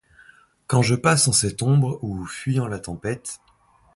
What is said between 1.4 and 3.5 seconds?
ombre, où, fuyant la tempête